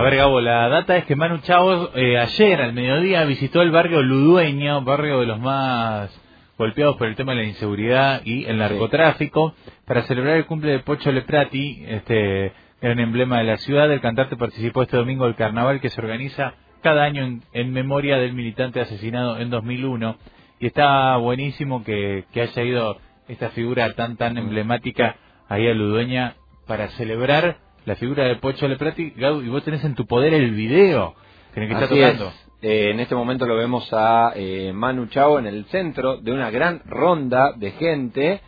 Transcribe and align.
A 0.00 0.02
ver, 0.02 0.16
Gabo, 0.16 0.40
la 0.40 0.66
data 0.70 0.96
es 0.96 1.04
que 1.04 1.14
Manu 1.14 1.40
Chao 1.42 1.94
eh, 1.94 2.18
ayer 2.18 2.62
al 2.62 2.72
mediodía 2.72 3.22
visitó 3.26 3.60
el 3.60 3.70
barrio 3.70 4.00
Ludueño, 4.00 4.80
barrio 4.80 5.20
de 5.20 5.26
los 5.26 5.38
más 5.38 6.10
golpeados 6.56 6.96
por 6.96 7.06
el 7.06 7.16
tema 7.16 7.32
de 7.32 7.42
la 7.42 7.44
inseguridad 7.44 8.22
y 8.24 8.46
el 8.46 8.56
narcotráfico, 8.56 9.54
para 9.84 10.04
celebrar 10.04 10.38
el 10.38 10.46
cumple 10.46 10.72
de 10.72 10.78
Pocho 10.78 11.12
Leprati, 11.12 11.84
este 11.86 12.54
gran 12.80 12.98
emblema 12.98 13.40
de 13.40 13.44
la 13.44 13.58
ciudad. 13.58 13.92
El 13.92 14.00
cantante 14.00 14.38
participó 14.38 14.84
este 14.84 14.96
domingo 14.96 15.26
del 15.26 15.34
carnaval 15.34 15.82
que 15.82 15.90
se 15.90 16.00
organiza 16.00 16.54
cada 16.80 17.04
año 17.04 17.38
en, 17.52 17.72
memoria 17.74 18.16
del 18.16 18.32
militante 18.32 18.80
asesinado 18.80 19.38
en 19.38 19.50
2001. 19.50 20.16
Y 20.60 20.66
está 20.68 21.14
buenísimo 21.18 21.84
que, 21.84 22.24
que 22.32 22.40
haya 22.40 22.62
ido 22.62 22.96
esta 23.28 23.50
figura 23.50 23.92
tan 23.92 24.16
tan 24.16 24.38
emblemática 24.38 25.16
ahí 25.46 25.68
a 25.68 25.74
Ludueña 25.74 26.36
para 26.66 26.88
celebrar 26.88 27.58
la 27.84 27.96
figura 27.96 28.24
de 28.24 28.36
Pocho 28.36 28.68
Leprati. 28.68 29.10
Gau, 29.16 29.42
y 29.42 29.48
vos 29.48 29.64
tenés 29.64 29.84
en 29.84 29.94
tu 29.94 30.06
poder 30.06 30.34
el 30.34 30.52
video 30.52 31.14
que 31.54 31.64
está 31.64 31.88
tocando. 31.88 32.32
Eh, 32.62 32.90
en 32.90 33.00
este 33.00 33.14
momento 33.14 33.46
lo 33.46 33.56
vemos 33.56 33.88
a 33.92 34.32
eh, 34.34 34.72
Manu 34.74 35.06
Chao 35.06 35.38
en 35.38 35.46
el 35.46 35.64
centro 35.66 36.18
de 36.18 36.32
una 36.32 36.50
gran 36.50 36.82
ronda 36.84 37.52
de 37.56 37.70
gente 37.72 38.42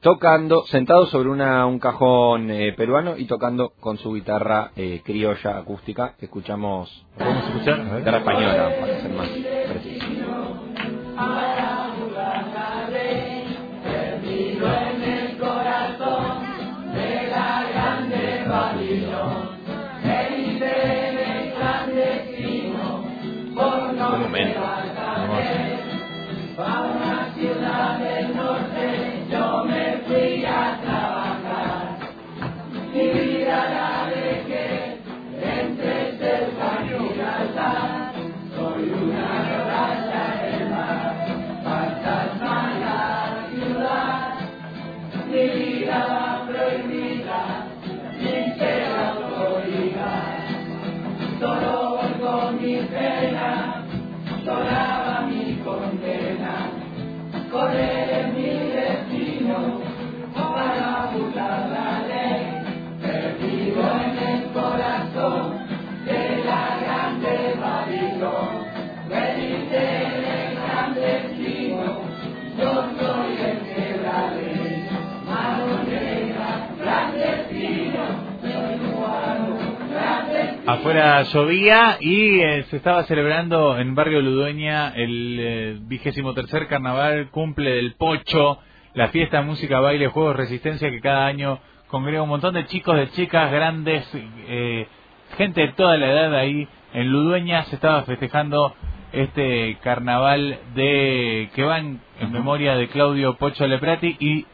tocando, 0.00 0.64
sentado 0.66 1.06
sobre 1.06 1.28
una, 1.28 1.66
un 1.66 1.78
cajón 1.78 2.50
eh, 2.50 2.72
peruano 2.72 3.16
y 3.16 3.26
tocando 3.26 3.70
con 3.80 3.98
su 3.98 4.12
guitarra 4.14 4.70
criolla 5.04 5.58
acústica. 5.58 6.14
Escuchamos. 6.20 7.06
¿Podemos 7.18 7.44
escuchar? 7.48 7.98
Guitarra 7.98 8.18
española, 8.18 8.76
para 8.80 9.00
ser 9.00 9.10
más 9.12 9.28
momento. 24.18 24.60
A 26.58 26.80
una 26.82 26.92
ciudad 26.92 27.01
pena 52.90 53.84
sonaba 54.44 55.26
mi 55.28 55.60
condena, 55.64 56.70
correr 57.50 58.11
Afuera 80.72 81.20
llovía 81.24 81.98
y 82.00 82.40
eh, 82.40 82.62
se 82.70 82.78
estaba 82.78 83.04
celebrando 83.04 83.76
en 83.76 83.94
Barrio 83.94 84.22
Ludueña 84.22 84.88
el 84.96 85.36
eh, 85.38 85.78
vigésimo 85.82 86.32
tercer 86.32 86.66
carnaval, 86.66 87.28
cumple 87.30 87.72
del 87.72 87.92
Pocho, 87.92 88.58
la 88.94 89.08
fiesta, 89.08 89.42
música, 89.42 89.80
baile, 89.80 90.08
juegos, 90.08 90.34
resistencia 90.34 90.90
que 90.90 91.02
cada 91.02 91.26
año 91.26 91.58
congrega 91.88 92.22
un 92.22 92.30
montón 92.30 92.54
de 92.54 92.64
chicos, 92.64 92.96
de 92.96 93.10
chicas, 93.10 93.52
grandes, 93.52 94.10
eh, 94.14 94.88
gente 95.36 95.60
de 95.60 95.72
toda 95.74 95.98
la 95.98 96.10
edad 96.10 96.34
ahí 96.34 96.66
en 96.94 97.12
Ludueña. 97.12 97.64
Se 97.64 97.74
estaba 97.74 98.04
festejando 98.04 98.74
este 99.12 99.76
carnaval 99.82 100.58
de 100.74 101.50
que 101.54 101.64
va 101.64 101.80
en, 101.80 102.00
memoria 102.30 102.76
de 102.76 102.88
Claudio 102.88 103.36
Pocho 103.36 103.66
Leprati 103.66 104.16
y 104.18 104.46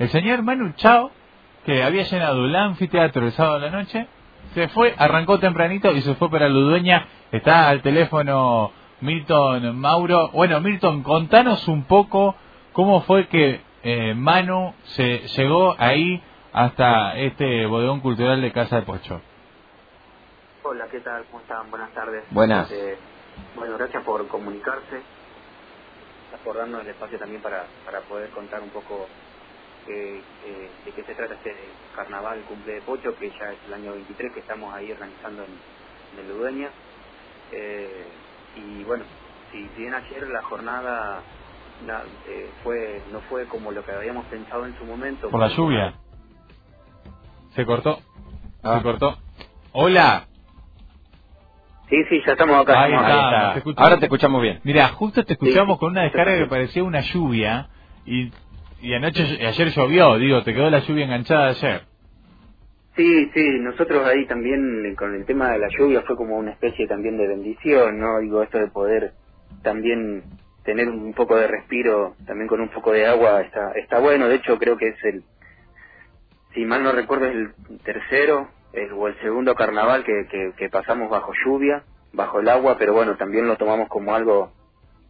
el 0.00 0.08
señor 0.08 0.42
Manu 0.42 0.72
Chao, 0.74 1.12
que 1.64 1.84
había 1.84 2.02
llenado 2.02 2.44
el 2.44 2.56
anfiteatro 2.56 3.24
el 3.24 3.32
sábado 3.32 3.60
de 3.60 3.70
la 3.70 3.78
noche, 3.78 4.08
se 4.54 4.68
fue, 4.68 4.94
arrancó 4.96 5.38
tempranito 5.38 5.90
y 5.92 6.00
se 6.02 6.14
fue 6.14 6.30
para 6.30 6.48
Ludueña. 6.48 7.06
Está 7.32 7.68
al 7.68 7.82
teléfono 7.82 8.70
Milton 9.00 9.76
Mauro. 9.76 10.30
Bueno, 10.30 10.60
Milton, 10.60 11.02
contanos 11.02 11.66
un 11.66 11.84
poco 11.84 12.36
cómo 12.72 13.02
fue 13.02 13.26
que 13.26 13.60
eh, 13.82 14.14
Manu 14.14 14.72
se 14.84 15.26
llegó 15.36 15.74
ahí 15.78 16.22
hasta 16.52 17.16
este 17.16 17.66
bodegón 17.66 18.00
cultural 18.00 18.40
de 18.40 18.52
Casa 18.52 18.76
de 18.76 18.82
Pocho. 18.82 19.20
Hola, 20.62 20.86
¿qué 20.90 21.00
tal? 21.00 21.24
¿Cómo 21.26 21.40
están? 21.40 21.68
Buenas 21.70 21.92
tardes. 21.92 22.24
Buenas. 22.30 22.70
Eh, 22.70 22.96
bueno, 23.56 23.76
gracias 23.76 24.04
por 24.04 24.26
comunicarse, 24.28 25.02
por 26.44 26.56
darnos 26.56 26.80
el 26.82 26.88
espacio 26.88 27.18
también 27.18 27.42
para, 27.42 27.64
para 27.84 28.00
poder 28.02 28.30
contar 28.30 28.62
un 28.62 28.70
poco 28.70 29.08
eh, 29.88 30.20
de 30.84 30.92
qué 30.92 31.02
se 31.02 31.14
trata 31.14 31.34
este 31.34 31.54
carnaval 31.94 32.40
cumple 32.48 32.74
de 32.74 32.82
Pocho, 32.82 33.14
que 33.16 33.30
ya 33.30 33.52
es 33.52 33.58
el 33.66 33.74
año 33.74 33.92
23 33.92 34.32
que 34.32 34.40
estamos 34.40 34.72
ahí 34.74 34.90
organizando 34.90 35.44
en, 35.44 36.58
en. 36.58 36.70
Eh, 37.52 38.04
y 38.56 38.84
bueno, 38.84 39.04
si 39.52 39.68
bien 39.76 39.94
ayer 39.94 40.28
la 40.28 40.42
jornada 40.42 41.22
eh, 42.28 42.50
fue 42.62 43.02
no 43.12 43.20
fue 43.22 43.46
como 43.46 43.72
lo 43.72 43.84
que 43.84 43.92
habíamos 43.92 44.24
pensado 44.26 44.66
en 44.66 44.76
su 44.78 44.84
momento. 44.84 45.28
Por 45.30 45.40
la 45.40 45.48
lluvia. 45.48 45.94
Se 47.54 47.64
cortó. 47.66 47.96
Se 47.96 48.02
ah. 48.62 48.80
cortó. 48.82 49.18
Hola. 49.72 50.26
Sí, 51.88 51.96
sí, 52.08 52.22
ya 52.26 52.32
estamos 52.32 52.62
acá. 52.62 52.82
Ahí 52.82 52.92
está, 52.92 53.62
Ahora 53.76 53.98
te 53.98 54.06
escuchamos 54.06 54.40
bien. 54.40 54.60
Mira, 54.64 54.88
justo 54.88 55.24
te 55.24 55.34
escuchamos 55.34 55.78
con 55.78 55.90
una 55.90 56.02
descarga 56.02 56.36
que 56.38 56.46
parecía 56.46 56.82
una 56.82 57.00
lluvia 57.00 57.68
y 58.06 58.32
y 58.80 58.94
anoche, 58.94 59.22
ayer 59.22 59.68
llovió, 59.70 60.16
digo, 60.18 60.42
te 60.42 60.52
quedó 60.52 60.70
la 60.70 60.80
lluvia 60.80 61.04
enganchada 61.04 61.48
ayer. 61.48 61.82
Sí, 62.96 63.30
sí, 63.34 63.58
nosotros 63.60 64.06
ahí 64.06 64.24
también 64.26 64.94
con 64.96 65.14
el 65.14 65.24
tema 65.24 65.50
de 65.50 65.58
la 65.58 65.68
lluvia 65.68 66.02
fue 66.02 66.16
como 66.16 66.36
una 66.36 66.52
especie 66.52 66.86
también 66.86 67.16
de 67.16 67.26
bendición, 67.26 67.98
¿no? 67.98 68.20
Digo, 68.20 68.42
esto 68.42 68.58
de 68.58 68.68
poder 68.68 69.12
también 69.62 70.22
tener 70.64 70.88
un 70.88 71.12
poco 71.12 71.36
de 71.36 71.48
respiro, 71.48 72.14
también 72.26 72.46
con 72.46 72.60
un 72.60 72.68
poco 72.68 72.92
de 72.92 73.06
agua, 73.06 73.40
está, 73.40 73.72
está 73.72 73.98
bueno, 73.98 74.28
de 74.28 74.36
hecho 74.36 74.58
creo 74.58 74.76
que 74.76 74.88
es 74.88 75.04
el, 75.04 75.24
si 76.54 76.64
mal 76.64 76.84
no 76.84 76.92
recuerdo, 76.92 77.26
es 77.26 77.34
el 77.34 77.52
tercero 77.82 78.48
o 78.96 79.08
el 79.08 79.18
segundo 79.20 79.54
carnaval 79.54 80.04
que, 80.04 80.26
que, 80.30 80.52
que, 80.56 80.68
pasamos 80.68 81.10
bajo 81.10 81.32
lluvia, 81.44 81.84
bajo 82.12 82.40
el 82.40 82.48
agua, 82.48 82.76
pero 82.78 82.92
bueno, 82.92 83.16
también 83.16 83.46
lo 83.46 83.56
tomamos 83.56 83.88
como 83.88 84.14
algo, 84.14 84.52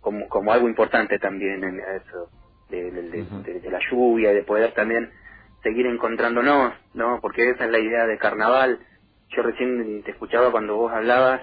como, 0.01 0.29
como 0.29 0.53
algo 0.53 0.69
importante 0.69 1.19
también 1.19 1.63
en 1.63 1.81
eso 1.81 2.31
de, 2.71 3.71
la 3.71 3.81
lluvia 3.91 4.33
y 4.33 4.35
de 4.35 4.43
poder 4.43 4.73
también 4.73 5.11
seguir 5.63 5.87
encontrándonos, 5.87 6.75
¿no? 6.95 7.21
Porque 7.21 7.51
esa 7.51 7.65
es 7.65 7.71
la 7.71 7.79
idea 7.79 8.07
de 8.07 8.19
carnaval. 8.19 8.79
Yo 9.31 9.43
recién 9.43 10.03
te 10.03 10.11
escuchaba 10.11 10.51
cuando 10.51 10.77
vos 10.77 10.93
hablabas 10.93 11.43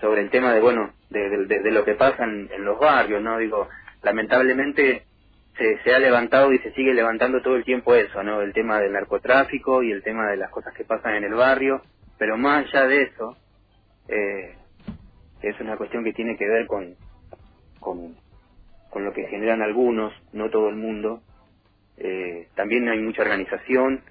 sobre 0.00 0.22
el 0.22 0.30
tema 0.30 0.52
de, 0.52 0.60
bueno, 0.60 0.92
de, 1.10 1.70
lo 1.70 1.84
que 1.84 1.94
pasa 1.94 2.24
en, 2.24 2.48
los 2.64 2.78
barrios, 2.78 3.22
¿no? 3.22 3.38
Digo, 3.38 3.68
lamentablemente 4.02 5.04
se, 5.58 5.78
se 5.82 5.94
ha 5.94 5.98
levantado 5.98 6.52
y 6.52 6.58
se 6.58 6.72
sigue 6.72 6.94
levantando 6.94 7.42
todo 7.42 7.56
el 7.56 7.64
tiempo 7.64 7.94
eso, 7.94 8.22
¿no? 8.22 8.40
El 8.40 8.52
tema 8.52 8.80
del 8.80 8.92
narcotráfico 8.92 9.82
y 9.82 9.92
el 9.92 10.02
tema 10.02 10.30
de 10.30 10.38
las 10.38 10.50
cosas 10.50 10.72
que 10.74 10.84
pasan 10.84 11.16
en 11.16 11.24
el 11.24 11.34
barrio, 11.34 11.82
pero 12.18 12.38
más 12.38 12.66
allá 12.66 12.86
de 12.86 13.02
eso, 13.02 13.36
eh, 14.08 14.54
es 15.42 15.60
una 15.60 15.76
cuestión 15.76 16.04
que 16.04 16.12
tiene 16.12 16.36
que 16.36 16.48
ver 16.48 16.66
con, 16.66 16.94
con 17.78 18.16
con 18.90 19.04
lo 19.04 19.12
que 19.12 19.26
generan 19.28 19.62
algunos, 19.62 20.12
no 20.32 20.50
todo 20.50 20.68
el 20.68 20.76
mundo. 20.76 21.22
Eh, 21.96 22.48
también 22.54 22.88
hay 22.88 23.00
mucha 23.00 23.22
organización, 23.22 24.02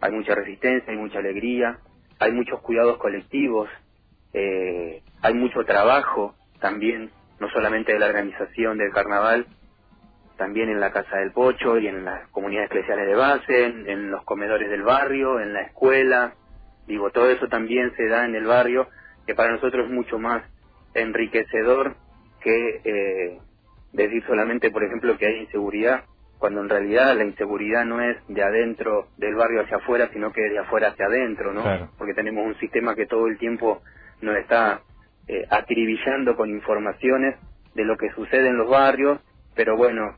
hay 0.00 0.12
mucha 0.12 0.34
resistencia, 0.34 0.92
hay 0.92 0.98
mucha 0.98 1.18
alegría, 1.18 1.78
hay 2.18 2.32
muchos 2.32 2.60
cuidados 2.60 2.98
colectivos, 2.98 3.68
eh, 4.32 5.02
hay 5.22 5.34
mucho 5.34 5.64
trabajo 5.64 6.34
también, 6.60 7.10
no 7.40 7.48
solamente 7.50 7.92
de 7.92 7.98
la 7.98 8.06
organización 8.06 8.78
del 8.78 8.92
carnaval, 8.92 9.46
también 10.36 10.68
en 10.68 10.80
la 10.80 10.92
Casa 10.92 11.16
del 11.16 11.32
Pocho 11.32 11.78
y 11.78 11.86
en 11.86 12.04
las 12.04 12.28
comunidades 12.28 12.70
eclesiales 12.70 13.06
de 13.06 13.14
base, 13.14 13.64
en, 13.64 14.10
los 14.10 14.22
comedores 14.24 14.68
del 14.68 14.82
barrio, 14.82 15.40
en 15.40 15.54
la 15.54 15.62
escuela. 15.62 16.34
Digo, 16.86 17.10
todo 17.10 17.30
eso 17.30 17.48
también 17.48 17.94
se 17.96 18.06
da 18.06 18.24
en 18.26 18.34
el 18.34 18.44
barrio, 18.44 18.88
que 19.26 19.34
para 19.34 19.52
nosotros 19.52 19.86
es 19.86 19.92
mucho 19.92 20.18
más 20.18 20.42
enriquecedor 20.94 21.96
que 22.40 22.80
eh, 22.84 23.38
decir 23.96 24.24
solamente, 24.26 24.70
por 24.70 24.84
ejemplo, 24.84 25.16
que 25.16 25.26
hay 25.26 25.40
inseguridad, 25.40 26.04
cuando 26.38 26.60
en 26.60 26.68
realidad 26.68 27.16
la 27.16 27.24
inseguridad 27.24 27.84
no 27.84 28.00
es 28.00 28.16
de 28.28 28.42
adentro 28.42 29.08
del 29.16 29.34
barrio 29.34 29.62
hacia 29.62 29.78
afuera, 29.78 30.10
sino 30.12 30.32
que 30.32 30.42
de 30.42 30.58
afuera 30.58 30.88
hacia 30.88 31.06
adentro, 31.06 31.52
¿no? 31.52 31.90
Porque 31.96 32.14
tenemos 32.14 32.46
un 32.46 32.58
sistema 32.58 32.94
que 32.94 33.06
todo 33.06 33.26
el 33.26 33.38
tiempo 33.38 33.82
nos 34.20 34.36
está 34.36 34.82
eh, 35.28 35.46
acribillando 35.50 36.36
con 36.36 36.50
informaciones 36.50 37.36
de 37.74 37.84
lo 37.84 37.96
que 37.96 38.10
sucede 38.10 38.48
en 38.48 38.58
los 38.58 38.68
barrios, 38.68 39.18
pero 39.54 39.76
bueno, 39.76 40.16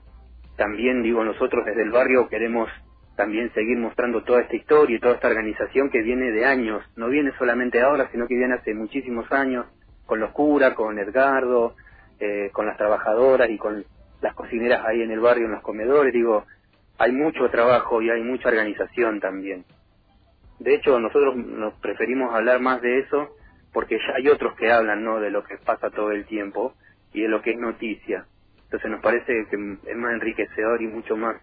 también 0.56 1.02
digo 1.02 1.24
nosotros 1.24 1.64
desde 1.64 1.82
el 1.82 1.90
barrio 1.90 2.28
queremos 2.28 2.69
también 3.16 3.52
seguir 3.52 3.78
mostrando 3.78 4.22
toda 4.22 4.42
esta 4.42 4.54
historia 4.54 4.96
y 4.96 5.00
toda 5.00 5.14
esta 5.14 5.28
organización 5.28 5.90
que 5.90 6.02
viene 6.02 6.31
de 6.31 6.44
años, 6.44 6.84
no 6.96 7.08
viene 7.08 7.32
solamente 7.36 7.81
ahora, 7.81 8.08
sino 8.12 8.28
que 8.28 8.36
viene 8.36 8.54
hace 8.54 8.74
muchísimos 8.74 9.31
años, 9.32 9.66
con 10.06 10.20
los 10.20 10.31
curas, 10.31 10.74
con 10.74 10.98
Edgardo, 10.98 11.74
eh, 12.20 12.50
con 12.53 12.67
las 12.67 12.76
trabajadoras 12.76 13.49
y 13.50 13.59
con 13.59 13.85
las 14.20 14.35
cocineras 14.35 14.85
ahí 14.87 15.03
en 15.03 15.11
el 15.11 15.20
barrio, 15.20 15.47
en 15.47 15.53
los 15.53 15.62
comedores, 15.62 16.12
digo, 16.12 16.44
hay 16.99 17.12
mucho 17.12 17.49
trabajo 17.50 18.03
y 18.03 18.11
hay 18.11 18.23
mucha 18.23 18.49
organización 18.49 19.20
también. 19.20 19.65
De 20.59 20.75
hecho, 20.75 20.99
nosotros 20.99 21.37
nos 21.37 21.75
preferimos 21.75 22.35
hablar 22.35 22.61
más 22.61 22.82
de 22.82 22.99
eso 22.99 23.29
porque 23.73 23.99
ya 23.99 24.15
hay 24.17 24.29
otros 24.29 24.56
que 24.56 24.73
hablan, 24.73 25.05
¿no?, 25.05 25.20
de 25.20 25.31
lo 25.31 25.44
que 25.44 25.56
pasa 25.59 25.91
todo 25.91 26.11
el 26.11 26.26
tiempo 26.26 26.75
y 27.12 27.23
de 27.23 27.29
lo 27.29 27.43
que 27.43 27.53
es 27.53 27.59
noticia. 27.59 28.26
Entonces 28.65 28.91
nos 28.91 29.00
parece 29.00 29.47
que 29.50 29.76
es 29.87 29.97
más 29.97 30.12
enriquecedor 30.15 30.82
y 30.82 30.88
mucho 30.88 31.17
más 31.17 31.37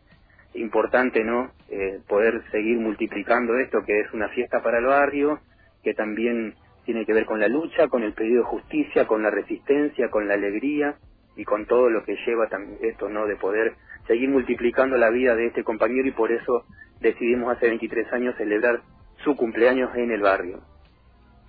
importante, 0.54 1.24
¿no?, 1.24 1.52
eh, 1.70 2.00
poder 2.08 2.44
seguir 2.52 2.78
multiplicando 2.80 3.58
esto, 3.58 3.84
que 3.86 4.02
es 4.02 4.12
una 4.14 4.28
fiesta 4.30 4.62
para 4.62 4.80
el 4.80 4.86
barrio, 4.86 5.40
que 5.84 5.94
también 5.94 6.56
tiene 6.86 7.06
que 7.06 7.14
ver 7.14 7.26
con 7.26 7.40
la 7.40 7.48
lucha, 7.48 7.88
con 7.88 8.04
el 8.04 8.14
pedido 8.14 8.44
de 8.44 8.50
justicia, 8.50 9.08
con 9.08 9.24
la 9.24 9.32
resistencia, 9.32 10.10
con 10.10 10.28
la 10.28 10.36
alegría, 10.36 10.96
y 11.36 11.44
con 11.44 11.66
todo 11.66 11.90
lo 11.90 12.04
que 12.04 12.16
lleva 12.26 12.48
también 12.48 12.80
esto, 12.82 13.10
¿no? 13.10 13.26
De 13.28 13.36
poder 13.36 13.76
seguir 14.08 14.30
multiplicando 14.30 14.98
la 14.98 15.10
vida 15.10 15.36
de 15.36 15.48
este 15.48 15.64
compañero 15.64 16.08
y 16.08 16.12
por 16.12 16.32
eso 16.32 16.64
decidimos 17.02 17.56
hace 17.56 17.68
23 17.68 18.12
años 18.14 18.36
celebrar 18.38 18.82
su 19.24 19.36
cumpleaños 19.36 19.94
en 19.96 20.12
el 20.12 20.22
barrio. 20.22 20.62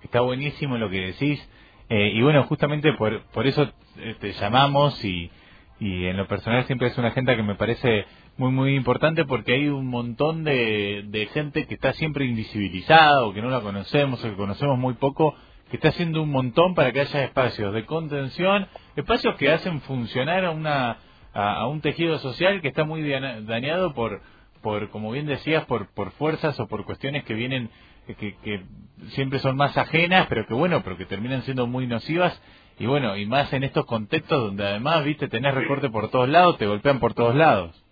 Está 0.03 0.21
buenísimo 0.21 0.77
lo 0.77 0.89
que 0.89 1.07
decís 1.07 1.49
eh, 1.89 2.11
y 2.13 2.21
bueno, 2.21 2.43
justamente 2.43 2.93
por, 2.93 3.21
por 3.31 3.47
eso 3.47 3.71
eh, 3.97 4.15
te 4.19 4.33
llamamos 4.33 5.03
y, 5.05 5.31
y 5.79 6.05
en 6.05 6.17
lo 6.17 6.27
personal 6.27 6.65
siempre 6.65 6.87
es 6.87 6.97
una 6.97 7.09
agenda 7.09 7.35
que 7.35 7.43
me 7.43 7.55
parece 7.55 8.05
muy 8.37 8.51
muy 8.51 8.75
importante 8.75 9.25
porque 9.25 9.53
hay 9.53 9.67
un 9.67 9.87
montón 9.87 10.43
de, 10.43 11.05
de 11.07 11.25
gente 11.27 11.67
que 11.67 11.75
está 11.75 11.93
siempre 11.93 12.25
invisibilizada 12.25 13.25
o 13.25 13.33
que 13.33 13.41
no 13.41 13.49
la 13.49 13.61
conocemos 13.61 14.23
o 14.23 14.29
que 14.29 14.35
conocemos 14.35 14.77
muy 14.77 14.95
poco 14.95 15.35
que 15.69 15.77
está 15.77 15.89
haciendo 15.89 16.21
un 16.21 16.31
montón 16.31 16.75
para 16.75 16.91
que 16.91 17.01
haya 17.01 17.23
espacios 17.23 17.73
de 17.73 17.85
contención, 17.85 18.67
espacios 18.95 19.35
que 19.35 19.51
hacen 19.51 19.81
funcionar 19.81 20.45
a, 20.45 20.51
una, 20.51 20.97
a, 21.33 21.67
un 21.67 21.81
tejido 21.81 22.17
social 22.19 22.61
que 22.61 22.69
está 22.69 22.85
muy 22.85 23.07
dañado 23.09 23.93
por, 23.93 24.21
por 24.61 24.89
como 24.89 25.11
bien 25.11 25.25
decías, 25.25 25.65
por, 25.65 25.93
por 25.93 26.11
fuerzas 26.11 26.59
o 26.59 26.67
por 26.67 26.85
cuestiones 26.85 27.25
que 27.25 27.33
vienen, 27.33 27.69
que, 28.15 28.35
que 28.43 28.61
siempre 29.09 29.39
son 29.39 29.55
más 29.55 29.77
ajenas, 29.77 30.27
pero 30.27 30.45
que 30.47 30.53
bueno, 30.53 30.81
pero 30.83 30.97
que 30.97 31.05
terminan 31.05 31.43
siendo 31.43 31.67
muy 31.67 31.87
nocivas. 31.87 32.41
Y 32.79 32.85
bueno, 32.85 33.17
y 33.17 33.25
más 33.25 33.51
en 33.53 33.63
estos 33.63 33.85
contextos 33.85 34.39
donde 34.39 34.63
además, 34.63 35.03
viste, 35.03 35.27
tenés 35.27 35.55
recorte 35.55 35.89
por 35.89 36.09
todos 36.09 36.29
lados, 36.29 36.57
te 36.57 36.67
golpean 36.67 36.99
por 36.99 37.13
todos 37.13 37.35
lados. 37.35 37.83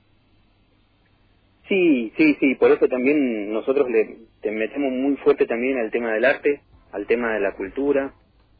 Sí, 1.68 2.14
sí, 2.18 2.38
sí, 2.40 2.56
por 2.56 2.72
eso 2.72 2.88
también 2.88 3.52
nosotros 3.52 3.90
le 3.90 4.18
te 4.42 4.52
metemos 4.52 4.92
muy 4.92 5.16
fuerte 5.18 5.48
también 5.48 5.80
al 5.80 5.90
tema 5.90 6.12
del 6.12 6.26
arte, 6.26 6.62
al 6.92 7.08
tema 7.08 7.34
de 7.34 7.40
la 7.40 7.54
cultura, 7.54 8.14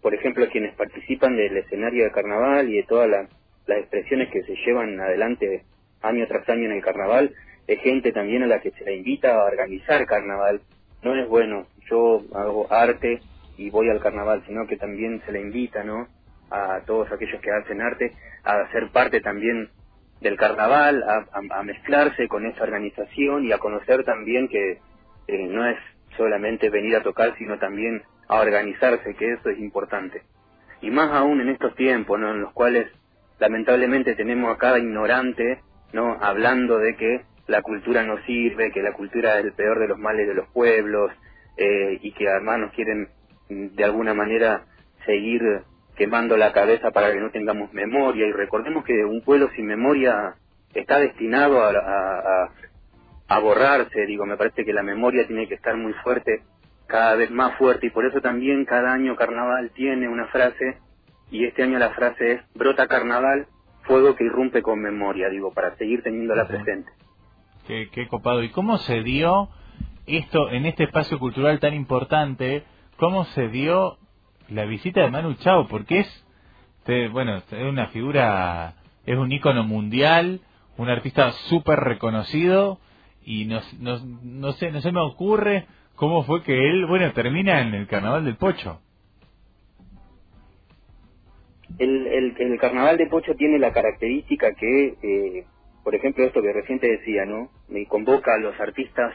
por 0.06 0.14
ejemplo, 0.14 0.48
quienes 0.52 0.76
participan 0.76 1.36
del 1.36 1.58
escenario 1.58 2.04
de 2.04 2.12
carnaval 2.12 2.70
y 2.70 2.78
de 2.78 2.84
todas 2.84 3.10
las 3.10 3.28
expresiones 3.80 4.30
que 4.30 4.44
se 4.44 4.56
llevan 4.66 5.00
adelante 5.00 5.64
año 6.04 6.28
tras 6.28 6.48
año 6.48 6.66
en 6.66 6.74
el 6.74 6.84
carnaval, 6.84 7.34
es 7.66 7.80
gente 7.82 8.12
también 8.12 8.44
a 8.44 8.46
la 8.46 8.62
que 8.62 8.70
se 8.70 8.84
le 8.84 8.98
invita 8.98 9.34
a 9.34 9.46
organizar 9.46 10.06
carnaval. 10.06 10.62
No 11.06 11.14
es 11.14 11.30
bueno, 11.30 11.68
yo 11.88 12.24
hago 12.34 12.66
arte 12.74 13.20
y 13.58 13.70
voy 13.70 13.92
al 13.92 14.00
carnaval, 14.00 14.44
sino 14.48 14.66
que 14.66 14.76
también 14.76 15.22
se 15.24 15.32
le 15.32 15.40
invita, 15.40 15.84
¿no? 15.84 16.08
A 16.50 16.82
todos 16.88 17.12
aquellos 17.12 17.40
que 17.42 17.52
hacen 17.52 17.80
arte 17.80 18.12
a 18.44 18.68
ser 18.72 18.90
parte 18.90 19.22
también 19.22 19.70
del 20.20 20.36
carnaval, 20.36 21.04
a, 21.04 21.62
mezclarse 21.62 22.28
con 22.28 22.48
esa 22.48 22.64
organización 22.64 23.46
y 23.46 23.52
a 23.52 23.60
conocer 23.60 24.04
también 24.04 24.48
que 24.48 24.80
eh, 25.28 25.48
no 25.48 25.68
es 25.70 25.78
solamente 26.18 26.72
venir 26.72 26.96
a 26.96 27.04
tocar, 27.04 27.36
sino 27.38 27.60
también 27.60 28.02
a 28.28 28.40
organizarse, 28.40 29.14
que 29.14 29.34
eso 29.34 29.52
es 29.52 29.60
importante. 29.60 30.24
Y 30.82 30.90
más 30.90 31.12
aún 31.12 31.40
en 31.40 31.50
estos 31.50 31.76
tiempos, 31.76 32.20
¿no? 32.20 32.32
En 32.32 32.42
los 32.42 32.52
cuales 32.52 32.88
lamentablemente 33.38 34.16
tenemos 34.16 34.52
a 34.52 34.58
cada 34.58 34.80
ignorante, 34.80 35.60
¿no? 35.94 36.18
Hablando 36.20 36.80
de 36.80 36.96
que 36.96 37.22
la 37.48 37.62
cultura 37.62 38.04
no 38.04 38.18
sirve, 38.26 38.72
que 38.72 38.82
la 38.82 38.94
cultura 38.94 39.40
es 39.40 39.46
el 39.46 39.54
peor 39.54 39.80
de 39.80 39.88
los 39.88 39.98
males 40.00 40.28
de 40.28 40.34
los 40.34 40.48
pueblos, 40.50 41.12
eh, 41.58 42.00
y 42.02 42.12
que 42.14 42.28
además 42.28 42.60
nos 42.60 42.74
quieren 42.74 43.10
de 43.50 43.84
alguna 43.84 44.14
manera 44.14 44.66
seguir 45.06 45.42
quemando 45.96 46.36
la 46.36 46.52
cabeza 46.52 46.92
para 46.92 47.12
que 47.12 47.20
no 47.20 47.32
tengamos 47.32 47.72
memoria. 47.74 48.28
Y 48.28 48.32
recordemos 48.32 48.84
que 48.84 49.06
un 49.06 49.22
pueblo 49.22 49.50
sin 49.56 49.68
memoria 49.68 50.36
está 50.74 51.00
destinado 51.00 51.62
a, 51.64 51.70
a, 51.70 52.50
a 53.28 53.40
borrarse, 53.40 54.06
digo, 54.06 54.26
me 54.26 54.38
parece 54.38 54.66
que 54.66 54.74
la 54.74 54.84
memoria 54.84 55.26
tiene 55.26 55.48
que 55.48 55.56
estar 55.56 55.76
muy 55.78 55.94
fuerte 55.94 56.42
cada 56.88 57.16
vez 57.16 57.32
más 57.32 57.58
fuerte 57.58 57.88
y 57.88 57.90
por 57.90 58.06
eso 58.06 58.22
también 58.22 58.66
cada 58.66 58.94
año 58.94 59.16
carnaval 59.16 59.72
tiene 59.74 60.08
una 60.08 60.28
frase 60.28 60.78
y 61.32 61.46
este 61.46 61.64
año 61.64 61.80
la 61.80 61.92
frase 61.92 62.34
es 62.34 62.42
brota 62.54 62.88
carnaval, 62.88 63.48
fuego 63.84 64.16
que 64.16 64.26
irrumpe 64.26 64.62
con 64.62 64.80
memoria, 64.80 65.30
digo, 65.30 65.52
para 65.54 65.76
seguir 65.78 66.04
teniéndola 66.04 66.48
presente. 66.48 66.92
Qué, 67.68 67.90
qué 67.92 68.08
copado. 68.08 68.44
¿Y 68.44 68.50
cómo 68.50 68.78
se 68.78 69.02
dio 69.02 69.50
esto 70.06 70.50
en 70.52 70.66
este 70.66 70.84
espacio 70.84 71.20
cultural 71.20 71.60
tan 71.60 71.74
importante? 71.74 72.64
¿Cómo 72.98 73.26
se 73.26 73.50
dio 73.50 73.98
la 74.50 74.66
visita 74.66 75.02
de 75.02 75.10
Manu 75.10 75.34
Chao? 75.36 75.68
Porque 75.68 76.00
es, 76.00 76.26
bueno, 77.12 77.38
es 77.38 77.44
una 77.52 77.88
figura, 77.88 78.76
es 79.06 79.18
un 79.18 79.32
ícono 79.32 79.64
mundial, 79.64 80.42
un 80.78 80.90
artista 80.90 81.32
súper 81.50 81.80
reconocido 81.80 82.80
y 83.24 83.46
no, 83.46 83.60
no, 83.80 84.00
no 84.24 84.52
sé, 84.54 84.72
no 84.72 84.82
se 84.82 84.92
me 84.92 85.02
ocurre 85.02 85.66
cómo 85.96 86.24
fue 86.24 86.44
que 86.44 86.70
él, 86.70 86.86
bueno, 86.86 87.12
termina 87.14 87.62
en 87.62 87.74
el 87.74 87.88
Carnaval 87.88 88.26
del 88.26 88.36
Pocho. 88.36 88.82
El, 91.80 92.08
el, 92.38 92.60
Carnaval 92.60 92.98
de 92.98 93.08
Pocho 93.08 93.34
tiene 93.36 93.60
la 93.60 93.74
característica 93.74 94.54
que, 94.54 94.96
eh, 95.02 95.46
por 95.86 95.94
ejemplo, 95.94 96.26
esto 96.26 96.42
que 96.42 96.52
recién 96.52 96.80
te 96.80 96.90
decía, 96.90 97.26
¿no? 97.26 97.52
Me 97.70 97.86
convoca 97.86 98.34
a 98.34 98.40
los 98.40 98.60
artistas, 98.60 99.14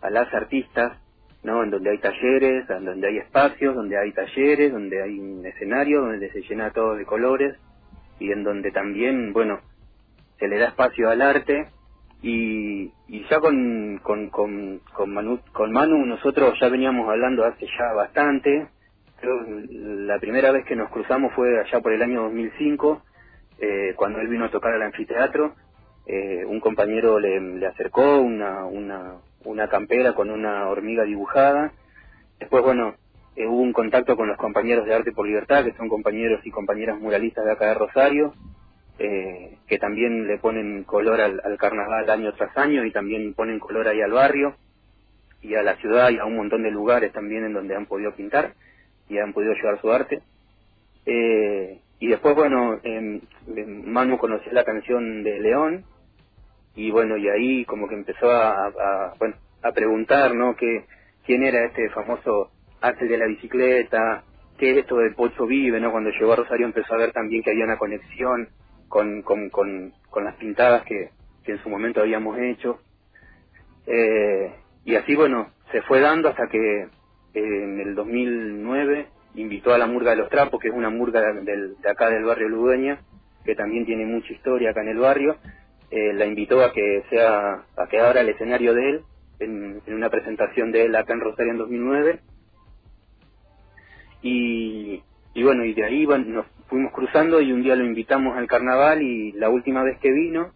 a 0.00 0.08
las 0.08 0.32
artistas, 0.32 0.98
¿no? 1.42 1.62
En 1.62 1.70
donde 1.70 1.90
hay 1.90 1.98
talleres, 1.98 2.68
en 2.70 2.86
donde 2.86 3.08
hay 3.08 3.18
espacios, 3.18 3.74
donde 3.74 3.98
hay 3.98 4.12
talleres, 4.12 4.72
donde 4.72 5.02
hay 5.02 5.18
un 5.18 5.44
escenario, 5.44 6.00
donde 6.00 6.32
se 6.32 6.40
llena 6.40 6.70
todo 6.70 6.94
de 6.94 7.04
colores 7.04 7.56
y 8.18 8.32
en 8.32 8.42
donde 8.42 8.70
también, 8.70 9.34
bueno, 9.34 9.60
se 10.38 10.48
le 10.48 10.58
da 10.58 10.68
espacio 10.68 11.10
al 11.10 11.20
arte 11.20 11.68
y, 12.22 12.90
y 13.06 13.26
ya 13.28 13.38
con, 13.38 14.00
con, 14.02 14.30
con, 14.30 14.80
con, 14.94 15.12
Manu, 15.12 15.40
con 15.52 15.72
Manu 15.72 16.06
nosotros 16.06 16.58
ya 16.58 16.70
veníamos 16.70 17.06
hablando 17.06 17.44
hace 17.44 17.66
ya 17.66 17.92
bastante. 17.94 18.68
Creo 19.20 19.44
la 20.06 20.18
primera 20.20 20.52
vez 20.52 20.64
que 20.64 20.74
nos 20.74 20.90
cruzamos 20.90 21.34
fue 21.34 21.60
allá 21.60 21.82
por 21.82 21.92
el 21.92 22.00
año 22.00 22.22
2005, 22.22 23.02
eh, 23.58 23.92
cuando 23.94 24.20
él 24.20 24.28
vino 24.28 24.46
a 24.46 24.50
tocar 24.50 24.72
al 24.72 24.82
anfiteatro. 24.82 25.54
Eh, 26.10 26.42
un 26.46 26.58
compañero 26.58 27.20
le, 27.20 27.38
le 27.38 27.66
acercó 27.66 28.18
una, 28.18 28.64
una, 28.64 29.16
una 29.44 29.68
campera 29.68 30.14
con 30.14 30.30
una 30.30 30.66
hormiga 30.68 31.04
dibujada. 31.04 31.72
Después, 32.40 32.64
bueno, 32.64 32.94
eh, 33.36 33.46
hubo 33.46 33.60
un 33.60 33.74
contacto 33.74 34.16
con 34.16 34.26
los 34.26 34.38
compañeros 34.38 34.86
de 34.86 34.94
Arte 34.94 35.12
por 35.12 35.26
Libertad, 35.26 35.64
que 35.64 35.74
son 35.74 35.88
compañeros 35.88 36.40
y 36.44 36.50
compañeras 36.50 36.98
muralistas 36.98 37.44
de 37.44 37.52
acá 37.52 37.66
de 37.66 37.74
Rosario, 37.74 38.32
eh, 38.98 39.58
que 39.66 39.78
también 39.78 40.26
le 40.26 40.38
ponen 40.38 40.84
color 40.84 41.20
al, 41.20 41.40
carnaval 41.58 42.08
año 42.08 42.32
tras 42.32 42.56
año 42.56 42.86
y 42.86 42.90
también 42.90 43.34
ponen 43.34 43.60
color 43.60 43.86
ahí 43.86 44.00
al 44.00 44.12
barrio 44.12 44.56
y 45.42 45.54
a 45.56 45.62
la 45.62 45.76
ciudad 45.76 46.08
y 46.10 46.18
a 46.18 46.24
un 46.24 46.36
montón 46.36 46.62
de 46.62 46.70
lugares 46.70 47.12
también 47.12 47.44
en 47.44 47.52
donde 47.52 47.76
han 47.76 47.86
podido 47.86 48.14
pintar 48.14 48.54
y 49.10 49.18
han 49.18 49.34
podido 49.34 49.52
llevar 49.52 49.78
su 49.80 49.92
arte. 49.92 50.22
Eh, 51.04 51.80
y 52.00 52.08
después, 52.08 52.34
bueno, 52.34 52.80
eh, 52.82 53.20
Manu 53.66 54.16
conoció 54.16 54.52
la 54.52 54.64
canción 54.64 55.22
de 55.22 55.38
León 55.38 55.84
y 56.78 56.92
bueno, 56.92 57.16
y 57.16 57.28
ahí 57.28 57.64
como 57.64 57.88
que 57.88 57.96
empezó 57.96 58.30
a, 58.30 59.12
bueno, 59.18 59.34
a 59.62 59.72
preguntar, 59.72 60.32
¿no? 60.32 60.54
Que, 60.54 60.84
¿Quién 61.26 61.42
era 61.42 61.64
este 61.64 61.90
famoso 61.90 62.52
Axel 62.80 63.08
de 63.08 63.18
la 63.18 63.26
bicicleta? 63.26 64.22
¿Qué 64.56 64.70
es 64.70 64.78
esto 64.78 64.98
de 64.98 65.10
Pocho 65.10 65.44
Vive, 65.44 65.80
no? 65.80 65.90
Cuando 65.90 66.10
llegó 66.10 66.32
a 66.32 66.36
Rosario 66.36 66.66
empezó 66.66 66.94
a 66.94 66.98
ver 66.98 67.10
también 67.10 67.42
que 67.42 67.50
había 67.50 67.64
una 67.64 67.78
conexión 67.78 68.48
con, 68.86 69.22
con, 69.22 69.50
con, 69.50 69.92
con 70.08 70.24
las 70.24 70.36
pintadas 70.36 70.84
que, 70.84 71.10
en 71.46 71.62
su 71.64 71.68
momento 71.68 72.00
habíamos 72.00 72.38
hecho. 72.38 72.78
Eh, 73.86 74.52
y 74.84 74.94
así, 74.94 75.16
bueno, 75.16 75.50
se 75.72 75.82
fue 75.82 75.98
dando 75.98 76.28
hasta 76.28 76.46
que 76.46 76.86
en 77.34 77.80
el 77.80 77.96
2009 77.96 79.06
invitó 79.34 79.74
a 79.74 79.78
la 79.78 79.88
Murga 79.88 80.12
de 80.12 80.18
los 80.18 80.28
Trapos, 80.28 80.60
que 80.60 80.68
es 80.68 80.74
una 80.74 80.90
murga 80.90 81.22
de, 81.22 81.74
de 81.82 81.90
acá 81.90 82.08
del 82.08 82.24
barrio 82.24 82.48
Ludueña, 82.48 83.00
que 83.44 83.56
también 83.56 83.84
tiene 83.84 84.04
mucha 84.06 84.32
historia 84.32 84.70
acá 84.70 84.82
en 84.82 84.88
el 84.88 84.98
barrio, 84.98 85.38
eh, 85.90 86.12
la 86.12 86.26
invitó 86.26 86.62
a 86.62 86.72
que 86.72 87.02
sea 87.08 87.64
a 87.76 87.86
que 87.88 87.98
abra 87.98 88.20
el 88.20 88.28
escenario 88.28 88.74
de 88.74 88.90
él 88.90 89.00
en, 89.40 89.82
una 89.88 90.10
presentación 90.10 90.70
de 90.72 90.84
él 90.84 90.96
acá 90.96 91.14
en 91.14 91.20
Rosario 91.20 91.52
en 91.52 91.58
2009 91.58 92.20
y, 94.22 95.02
y 95.34 95.42
bueno 95.42 95.64
y 95.64 95.74
de 95.74 95.84
ahí 95.84 96.06
nos 96.06 96.46
fuimos 96.68 96.92
cruzando 96.92 97.40
y 97.40 97.52
un 97.52 97.62
día 97.62 97.76
lo 97.76 97.84
invitamos 97.84 98.36
al 98.36 98.46
carnaval 98.46 99.02
y 99.02 99.32
la 99.32 99.48
última 99.48 99.82
vez 99.82 99.98
que 100.00 100.12
vino 100.12 100.52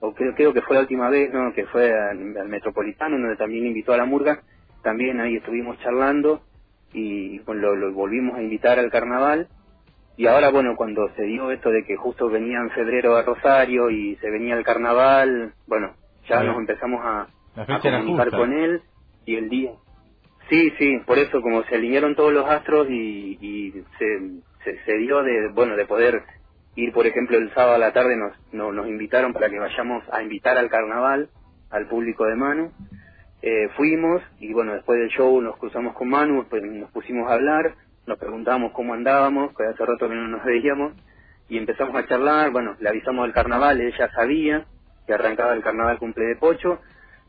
o 0.00 0.12
creo, 0.12 0.34
creo 0.34 0.52
que 0.52 0.62
fue 0.62 0.76
la 0.76 0.82
última 0.82 1.08
vez 1.08 1.32
no 1.32 1.52
que 1.54 1.64
fue 1.66 1.92
al, 1.92 2.18
Metropolitano 2.18 3.18
donde 3.18 3.36
también 3.36 3.66
invitó 3.66 3.94
a 3.94 3.96
la 3.96 4.04
murga 4.04 4.42
también 4.82 5.20
ahí 5.20 5.36
estuvimos 5.36 5.78
charlando 5.80 6.42
y 6.92 7.38
bueno, 7.40 7.74
lo 7.74 7.92
volvimos 7.92 8.36
a 8.36 8.42
invitar 8.42 8.78
al 8.78 8.90
carnaval 8.90 9.48
y 10.16 10.26
ahora 10.26 10.50
bueno 10.50 10.74
cuando 10.76 11.08
se 11.14 11.22
dio 11.24 11.50
esto 11.50 11.70
de 11.70 11.84
que 11.84 11.96
justo 11.96 12.28
venía 12.28 12.58
en 12.58 12.70
febrero 12.70 13.16
a 13.16 13.22
Rosario 13.22 13.90
y 13.90 14.16
se 14.16 14.30
venía 14.30 14.54
el 14.56 14.64
carnaval 14.64 15.54
bueno 15.66 15.94
ya 16.28 16.36
nos 16.48 16.58
empezamos 16.58 17.00
a, 17.04 17.28
a 17.76 17.80
comunicar 18.00 18.28
con 18.40 18.52
él 18.52 18.82
y 19.24 19.36
el 19.36 19.48
día. 19.48 19.72
Sí 20.48 20.72
sí 20.78 20.98
por 21.06 21.18
eso 21.18 21.40
como 21.42 21.62
se 21.64 21.74
alinearon 21.74 22.14
todos 22.14 22.32
los 22.32 22.48
astros 22.48 22.88
y, 22.90 23.38
y 23.40 23.72
se, 23.98 24.20
se 24.64 24.84
se 24.84 24.96
dio 24.98 25.22
de 25.22 25.48
bueno 25.54 25.76
de 25.76 25.86
poder 25.86 26.22
ir 26.76 26.92
por 26.92 27.06
ejemplo 27.06 27.36
el 27.38 27.52
sábado 27.54 27.74
a 27.74 27.78
la 27.78 27.92
tarde 27.92 28.16
nos 28.16 28.32
no- 28.52 28.72
nos 28.72 28.86
invitaron 28.88 29.32
para 29.32 29.48
que 29.50 29.58
vayamos 29.58 30.04
a 30.12 30.22
invitar 30.22 30.56
al 30.58 30.68
carnaval 30.70 31.30
al 31.70 31.88
público 31.88 32.24
de 32.26 32.36
Manu. 32.36 32.72
Eh, 33.42 33.68
fuimos 33.76 34.22
y 34.38 34.52
bueno, 34.52 34.72
después 34.74 34.98
del 34.98 35.10
show 35.10 35.40
nos 35.42 35.56
cruzamos 35.58 35.94
con 35.94 36.08
Manu, 36.08 36.46
pues 36.48 36.62
nos 36.62 36.90
pusimos 36.90 37.30
a 37.30 37.34
hablar, 37.34 37.74
nos 38.06 38.18
preguntábamos 38.18 38.72
cómo 38.72 38.94
andábamos, 38.94 39.54
que 39.56 39.64
hace 39.64 39.84
rato 39.86 40.08
no 40.08 40.28
nos 40.28 40.44
veíamos, 40.44 40.94
y 41.48 41.58
empezamos 41.58 41.96
a 41.96 42.06
charlar, 42.06 42.50
bueno, 42.52 42.76
le 42.80 42.88
avisamos 42.90 43.24
del 43.26 43.34
carnaval, 43.34 43.80
ella 43.80 44.10
sabía 44.14 44.66
que 45.06 45.14
arrancaba 45.14 45.54
el 45.54 45.62
carnaval 45.62 45.98
cumple 45.98 46.26
de 46.26 46.36
Pocho, 46.36 46.80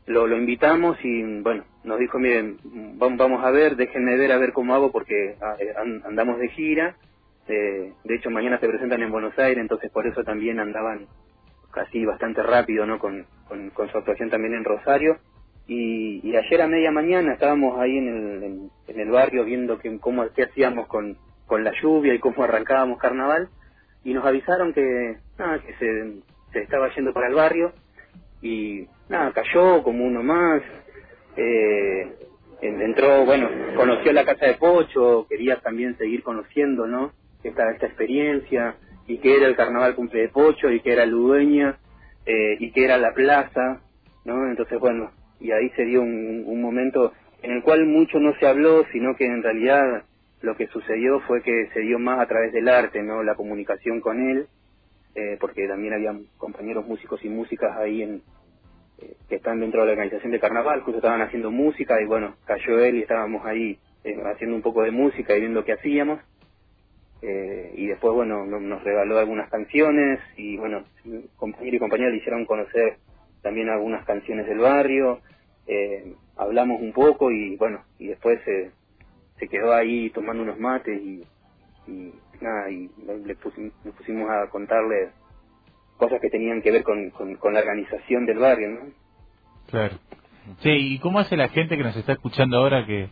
lo, 0.06 0.26
lo 0.26 0.36
invitamos 0.36 0.98
y 1.04 1.40
bueno, 1.42 1.64
nos 1.84 1.98
dijo, 2.00 2.18
miren, 2.18 2.58
vam- 2.98 3.18
vamos 3.18 3.44
a 3.44 3.50
ver, 3.52 3.76
déjenme 3.76 4.16
ver 4.18 4.32
a 4.32 4.38
ver 4.38 4.52
cómo 4.54 4.74
hago 4.74 4.92
porque 4.92 5.36
ah, 5.42 5.56
eh, 5.60 5.74
an- 5.78 6.02
andamos 6.06 6.38
de 6.40 6.48
gira, 6.50 6.96
eh, 7.48 7.94
de 8.04 8.16
hecho 8.16 8.30
mañana 8.30 8.60
se 8.60 8.68
presentan 8.68 9.02
en 9.02 9.12
Buenos 9.12 9.38
Aires, 9.38 9.58
entonces 9.60 9.90
por 9.92 10.06
eso 10.06 10.24
también 10.24 10.60
andaban 10.60 11.08
casi 11.72 12.04
bastante 12.06 12.42
rápido, 12.42 12.86
¿no? 12.86 12.98
Con, 12.98 13.26
con, 13.44 13.70
con 13.70 13.90
su 13.90 13.98
actuación 13.98 14.30
también 14.30 14.54
en 14.54 14.64
Rosario. 14.64 15.20
Y, 15.68 16.34
ayer 16.36 16.62
a 16.62 16.66
media 16.66 16.90
mañana 16.90 17.34
estábamos 17.34 17.78
ahí 17.78 17.96
en 17.98 18.08
el, 18.08 18.70
en, 18.88 19.00
el 19.00 19.10
barrio 19.10 19.44
viendo 19.44 19.78
que, 19.78 19.98
cómo 20.00 20.26
qué 20.34 20.44
hacíamos 20.44 20.88
con, 20.88 21.18
con 21.46 21.62
la 21.62 21.72
lluvia 21.80 22.14
y 22.14 22.18
cómo 22.18 22.42
arrancábamos 22.42 22.98
carnaval. 22.98 23.50
Y 24.02 24.14
nos 24.14 24.24
avisaron 24.24 24.72
que, 24.72 25.18
nada, 25.38 25.60
que 25.60 25.74
se, 25.74 26.22
se 26.52 26.60
estaba 26.62 26.92
yendo 26.94 27.12
para 27.12 27.28
el 27.28 27.34
barrio. 27.34 27.72
Y 28.40 28.86
nada, 29.08 29.32
cayó 29.32 29.82
como 29.82 30.04
uno 30.04 30.22
más. 30.22 30.62
Eh, 31.36 32.16
en- 32.62 32.82
entró, 32.82 33.24
bueno, 33.26 33.48
conoció 33.76 34.12
la 34.12 34.24
casa 34.24 34.46
de 34.46 34.54
Pocho, 34.54 35.26
quería 35.28 35.60
también 35.60 35.96
seguir 35.98 36.22
conociendo, 36.22 36.86
¿no? 36.86 37.12
Esta, 37.42 37.70
esta 37.70 37.86
experiencia, 37.86 38.76
y 39.06 39.18
que 39.18 39.36
era 39.36 39.46
el 39.46 39.54
carnaval 39.56 39.94
cumple 39.94 40.22
de 40.22 40.28
Pocho, 40.28 40.70
y 40.70 40.80
que 40.80 40.92
era 40.92 41.06
Ludueña, 41.06 41.78
eh, 42.26 42.56
y 42.58 42.72
que 42.72 42.84
era 42.84 42.98
la 42.98 43.12
plaza, 43.14 43.82
¿no? 44.24 44.48
Entonces, 44.48 44.78
bueno, 44.80 45.12
y 45.40 45.52
ahí 45.52 45.70
se 45.70 45.84
dio 45.84 46.02
un, 46.02 46.60
momento 46.62 47.12
en 47.42 47.52
el 47.52 47.62
cual 47.62 47.86
mucho 47.86 48.18
no 48.20 48.34
se 48.38 48.46
habló, 48.46 48.84
sino 48.92 49.16
que 49.16 49.26
en 49.26 49.42
realidad 49.42 50.04
lo 50.40 50.56
que 50.56 50.66
sucedió 50.68 51.20
fue 51.20 51.42
que 51.42 51.68
se 51.74 51.80
dio 51.80 51.98
más 51.98 52.20
a 52.20 52.26
través 52.26 52.52
del 52.52 52.68
arte, 52.68 53.02
¿no? 53.02 53.22
La 53.22 53.34
comunicación 53.34 54.00
con 54.00 54.20
él, 54.30 54.48
eh, 55.14 55.36
porque 55.40 55.66
también 55.68 55.94
había 55.94 56.14
compañeros 56.36 56.86
músicos 56.86 57.24
y 57.24 57.28
músicas 57.28 57.76
ahí 57.76 58.02
en, 58.02 58.22
eh, 58.98 59.16
que 59.28 59.36
están 59.36 59.60
dentro 59.60 59.80
de 59.80 59.86
la 59.86 59.92
organización 59.92 60.32
de 60.32 60.40
carnaval, 60.40 60.82
justo 60.82 60.98
estaban 60.98 61.22
haciendo 61.22 61.50
música 61.50 62.00
y 62.02 62.06
bueno, 62.06 62.36
cayó 62.46 62.78
él 62.84 62.96
y 62.96 63.02
estábamos 63.02 63.44
ahí 63.46 63.80
eh, 64.04 64.16
haciendo 64.32 64.56
un 64.56 64.62
poco 64.62 64.82
de 64.82 64.90
música 64.92 65.36
y 65.36 65.40
viendo 65.40 65.64
qué 65.64 65.72
hacíamos. 65.72 66.20
Eh, 67.22 67.72
y 67.76 67.86
después, 67.88 68.14
bueno, 68.14 68.46
no- 68.46 68.60
nos 68.60 68.84
regaló 68.84 69.18
algunas 69.18 69.50
canciones 69.50 70.20
y 70.36 70.56
bueno, 70.56 70.86
compañero 71.36 71.76
y 71.76 71.78
compañera 71.80 72.10
le 72.10 72.18
hicieron 72.18 72.46
conocer 72.46 72.98
también 73.42 73.68
algunas 73.68 74.04
canciones 74.04 74.46
del 74.46 74.58
barrio, 74.58 75.20
eh, 75.66 76.14
hablamos 76.36 76.80
un 76.80 76.92
poco 76.92 77.30
y 77.30 77.56
bueno, 77.56 77.84
y 77.98 78.08
después 78.08 78.40
se, 78.44 78.70
se 79.38 79.48
quedó 79.48 79.74
ahí 79.74 80.10
tomando 80.10 80.42
unos 80.42 80.58
mates 80.58 81.00
y, 81.00 81.24
nada, 82.40 82.70
y 82.70 82.90
le 83.24 83.34
pusimos, 83.36 83.72
nos 83.84 83.94
pusimos 83.94 84.30
a 84.30 84.48
contarle 84.50 85.10
cosas 85.96 86.20
que 86.20 86.30
tenían 86.30 86.62
que 86.62 86.70
ver 86.70 86.82
con, 86.82 87.10
con, 87.10 87.34
con 87.36 87.54
la 87.54 87.60
organización 87.60 88.26
del 88.26 88.38
barrio, 88.38 88.68
¿no? 88.68 88.80
Claro. 89.68 89.98
Sí, 90.60 90.70
¿y 90.70 90.98
cómo 91.00 91.18
hace 91.18 91.36
la 91.36 91.48
gente 91.48 91.76
que 91.76 91.82
nos 91.82 91.96
está 91.96 92.12
escuchando 92.12 92.56
ahora 92.56 92.86
que, 92.86 93.08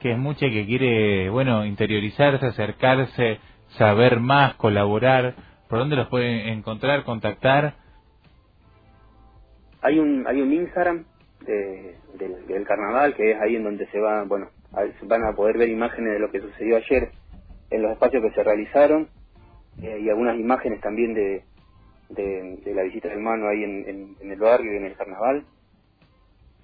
que 0.00 0.12
es 0.12 0.18
mucha 0.18 0.46
y 0.46 0.52
que 0.52 0.66
quiere, 0.66 1.30
bueno, 1.30 1.64
interiorizarse, 1.64 2.44
acercarse, 2.44 3.38
saber 3.78 4.20
más, 4.20 4.54
colaborar? 4.54 5.34
¿Por 5.68 5.78
dónde 5.78 5.96
los 5.96 6.08
pueden 6.08 6.48
encontrar, 6.48 7.04
contactar? 7.04 7.74
Hay 9.86 10.00
un 10.00 10.26
hay 10.26 10.42
un 10.42 10.52
Instagram 10.52 11.06
de- 11.42 11.98
del, 12.14 12.46
carnaval 12.66 13.14
que 13.16 13.32
es 13.32 13.40
ahí 13.40 13.56
en 13.56 13.64
donde 13.64 13.86
se 13.88 14.00
va, 14.00 14.24
bueno, 14.24 14.50
van 15.04 15.24
a 15.24 15.34
poder 15.36 15.58
ver 15.58 15.68
imágenes 15.70 16.14
de 16.14 16.20
lo 16.20 16.30
que 16.32 16.40
sucedió 16.40 16.76
ayer 16.78 17.12
en 17.70 17.82
los 17.82 17.92
espacios 17.92 18.22
que 18.24 18.32
se 18.32 18.44
realizaron 18.44 19.10
eh, 19.82 20.00
y 20.00 20.10
algunas 20.10 20.38
imágenes 20.38 20.80
también 20.80 21.14
de, 21.14 21.44
de, 22.10 22.74
la 22.74 22.82
visita 22.84 23.08
del 23.10 23.20
mano 23.20 23.48
ahí 23.48 23.64
en, 23.64 23.88
en- 23.88 24.16
en 24.20 24.32
el 24.32 24.40
barrio 24.40 24.74
y 24.74 24.78
en 24.78 24.86
el 24.86 24.96
carnaval. 24.96 25.46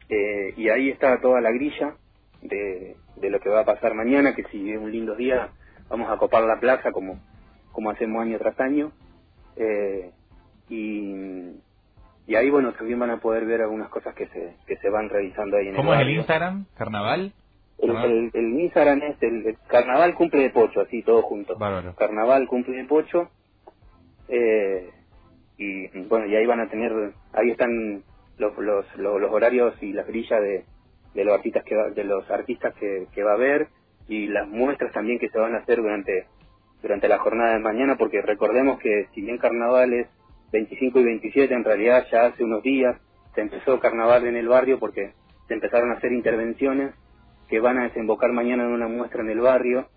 Eh, 0.08 0.54
y 0.56 0.68
ahí 0.70 0.90
está 0.90 1.20
toda 1.20 1.40
la 1.40 1.52
grilla 1.52 1.96
de, 2.42 2.96
de 3.16 3.30
lo 3.30 3.40
que 3.40 3.50
va 3.50 3.60
a 3.62 3.66
pasar 3.66 3.94
mañana, 3.94 4.34
que 4.34 4.44
si 4.44 4.72
es 4.72 4.78
un 4.78 4.92
lindo 4.92 5.16
día 5.16 5.52
vamos 5.90 6.10
a 6.10 6.18
copar 6.18 6.44
la 6.44 6.60
plaza 6.60 6.92
como, 6.92 7.20
como 7.72 7.90
hacemos 7.90 8.22
año 8.22 8.38
tras 8.38 8.58
año. 8.60 8.92
Eh, 9.56 10.12
y, 10.68 11.14
y 12.26 12.34
ahí, 12.36 12.50
bueno, 12.50 12.72
también 12.72 12.98
van 12.98 13.10
a 13.10 13.20
poder 13.20 13.44
ver 13.46 13.62
algunas 13.62 13.88
cosas 13.88 14.14
que 14.14 14.26
se, 14.28 14.54
que 14.66 14.76
se 14.76 14.88
van 14.90 15.08
realizando 15.08 15.56
ahí 15.56 15.68
en 15.68 15.74
¿Cómo 15.76 15.92
el 15.94 16.00
es 16.00 16.06
el. 16.06 16.14
Instagram? 16.14 16.66
¿Carnaval? 16.76 17.32
El, 17.78 17.96
el, 17.96 18.30
el 18.32 18.60
Instagram 18.60 19.02
es 19.02 19.22
el, 19.22 19.46
el 19.46 19.56
Carnaval 19.66 20.14
Cumple 20.14 20.42
de 20.42 20.50
Pocho, 20.50 20.82
así 20.82 21.02
todo 21.02 21.22
junto. 21.22 21.58
Bárbaro. 21.58 21.94
Carnaval 21.96 22.46
Cumple 22.46 22.76
de 22.76 22.84
Pocho. 22.84 23.28
Eh, 24.28 24.90
y 25.58 25.88
bueno, 26.04 26.26
y 26.26 26.36
ahí 26.36 26.46
van 26.46 26.60
a 26.60 26.68
tener, 26.68 26.92
ahí 27.32 27.50
están 27.50 28.02
los, 28.38 28.56
los, 28.58 28.96
los, 28.96 29.20
los 29.20 29.30
horarios 29.32 29.74
y 29.82 29.92
las 29.92 30.06
grillas 30.06 30.40
de, 30.40 30.64
de 31.14 31.24
los 31.24 31.34
artistas 31.34 31.64
que 31.64 31.76
va, 31.76 31.90
de 31.90 32.04
los 32.04 32.30
artistas 32.30 32.74
que, 32.74 33.06
que 33.12 33.22
va 33.22 33.32
a 33.32 33.34
haber 33.34 33.68
y 34.08 34.28
las 34.28 34.48
muestras 34.48 34.92
también 34.92 35.18
que 35.18 35.28
se 35.28 35.38
van 35.38 35.54
a 35.54 35.58
hacer 35.58 35.78
durante 35.78 36.26
durante 36.82 37.06
la 37.06 37.18
jornada 37.18 37.52
de 37.52 37.60
mañana 37.60 37.96
porque 37.96 38.20
recordemos 38.22 38.78
que 38.80 39.06
si 39.14 39.20
bien 39.20 39.38
carnaval 39.38 39.92
es 39.92 40.08
25 40.52 41.00
y 41.00 41.04
27 41.04 41.54
en 41.54 41.64
realidad 41.64 42.06
ya 42.12 42.26
hace 42.26 42.44
unos 42.44 42.62
días 42.62 43.00
se 43.34 43.42
empezó 43.42 43.80
carnaval 43.80 44.26
en 44.26 44.36
el 44.36 44.48
barrio 44.48 44.80
porque 44.80 45.14
se 45.48 45.54
empezaron 45.54 45.92
a 45.92 45.96
hacer 45.96 46.12
intervenciones 46.12 46.94
que 47.48 47.60
van 47.60 47.78
a 47.78 47.84
desembocar 47.84 48.32
mañana 48.32 48.64
en 48.64 48.70
una 48.72 48.88
muestra 48.88 49.22
en 49.22 49.30
el 49.30 49.40
barrio 49.40 49.90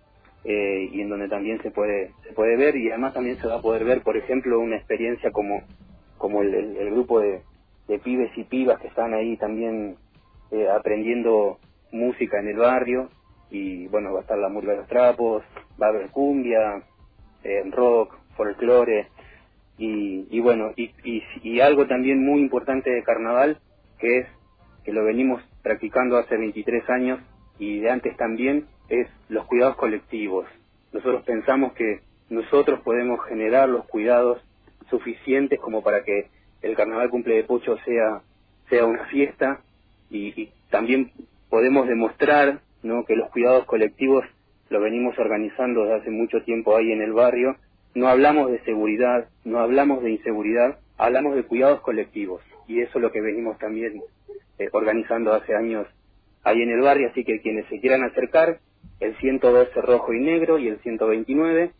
eh, 0.44 0.88
y 0.92 1.02
en 1.02 1.10
donde 1.10 1.28
también 1.28 1.62
se 1.62 1.72
puede 1.72 2.16
se 2.26 2.34
puede 2.34 2.56
ver 2.56 2.76
y 2.76 2.90
además 2.90 3.14
también 3.14 3.38
se 3.40 3.48
va 3.48 3.56
a 3.56 3.62
poder 3.62 3.84
ver 3.84 4.02
por 4.02 4.16
ejemplo 4.18 4.60
una 4.60 4.76
experiencia 4.78 5.32
como 5.32 5.62
como 6.18 6.42
el, 6.42 6.54
el- 6.54 6.78
grupo 6.92 7.20
de, 7.20 7.44
de 7.88 8.00
pibes 8.00 8.32
y 8.36 8.44
pibas 8.44 8.80
que 8.80 8.88
están 8.88 9.14
ahí 9.14 9.36
también 9.38 9.98
eh, 10.52 10.68
aprendiendo 10.68 11.60
música 11.92 12.40
en 12.40 12.48
el 12.48 12.58
barrio 12.58 13.12
y 13.50 13.88
bueno 13.88 14.12
va 14.14 14.20
a 14.20 14.22
estar 14.22 14.38
la 14.38 14.50
murga 14.50 14.72
de 14.72 14.78
los 14.80 14.88
trapos 14.88 15.44
va 15.80 15.88
a 15.88 15.90
haber 15.90 16.10
cumbia 16.10 16.84
eh, 17.42 17.62
rock 17.72 18.14
folclore 18.36 19.10
y, 19.78 20.26
y 20.30 20.40
bueno 20.40 20.72
y, 20.76 20.90
y, 21.04 21.22
y 21.42 21.60
algo 21.60 21.86
también 21.86 22.24
muy 22.24 22.40
importante 22.40 22.90
de 22.90 23.02
carnaval 23.02 23.58
que 23.98 24.18
es 24.18 24.26
que 24.84 24.92
lo 24.92 25.04
venimos 25.04 25.42
practicando 25.62 26.16
hace 26.16 26.36
23 26.36 26.88
años 26.90 27.20
y 27.58 27.80
de 27.80 27.90
antes 27.90 28.16
también 28.16 28.66
es 28.88 29.08
los 29.28 29.46
cuidados 29.46 29.76
colectivos 29.76 30.46
nosotros 30.92 31.22
pensamos 31.24 31.72
que 31.74 32.00
nosotros 32.30 32.80
podemos 32.80 33.24
generar 33.26 33.68
los 33.68 33.86
cuidados 33.86 34.42
suficientes 34.90 35.58
como 35.60 35.82
para 35.82 36.04
que 36.04 36.28
el 36.62 36.74
carnaval 36.76 37.10
cumple 37.10 37.36
de 37.36 37.44
Pocho 37.44 37.76
sea 37.84 38.22
sea 38.68 38.84
una 38.84 39.04
fiesta 39.06 39.60
y, 40.10 40.40
y 40.40 40.52
también 40.70 41.12
podemos 41.48 41.86
demostrar 41.86 42.60
¿no? 42.82 43.04
que 43.04 43.16
los 43.16 43.30
cuidados 43.30 43.64
colectivos 43.66 44.24
lo 44.68 44.80
venimos 44.80 45.18
organizando 45.18 45.82
desde 45.82 45.96
hace 45.96 46.10
mucho 46.10 46.42
tiempo 46.42 46.76
ahí 46.76 46.90
en 46.90 47.02
el 47.02 47.12
barrio. 47.12 47.56
No 47.96 48.08
hablamos 48.08 48.52
de 48.52 48.62
seguridad, 48.64 49.30
no 49.44 49.58
hablamos 49.58 50.02
de 50.02 50.10
inseguridad, 50.10 50.78
hablamos 50.98 51.34
de 51.34 51.44
cuidados 51.44 51.80
colectivos 51.80 52.42
y 52.68 52.82
eso 52.82 52.98
es 52.98 53.02
lo 53.02 53.10
que 53.10 53.22
venimos 53.22 53.56
también 53.56 54.02
eh, 54.58 54.68
organizando 54.72 55.32
hace 55.32 55.54
años 55.54 55.86
ahí 56.44 56.60
en 56.60 56.68
el 56.72 56.82
barrio, 56.82 57.08
así 57.08 57.24
que 57.24 57.40
quienes 57.40 57.64
se 57.68 57.80
quieran 57.80 58.04
acercar, 58.04 58.58
el 59.00 59.16
112 59.16 59.80
rojo 59.80 60.12
y 60.12 60.20
negro 60.20 60.58
y 60.58 60.68
el 60.68 60.78
129, 60.80 61.70